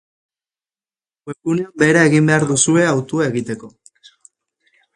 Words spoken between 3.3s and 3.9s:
egiteko.